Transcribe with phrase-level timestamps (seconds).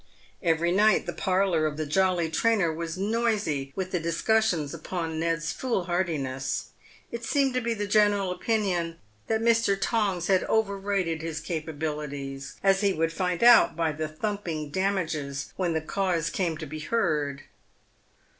[0.41, 5.51] Every night the parlour of the" Jolly Trainer" was noisy with the discussions upon Ned's
[5.51, 6.69] foolhardiness.
[7.11, 9.77] It seemed to be the general opinion that Mr.
[9.79, 15.73] Tongs had overrated his capabilities, as he would find out by the" thumping damages" when
[15.73, 16.69] the cause came to 184 PAVED WITH GOLD.
[16.71, 17.43] be heard.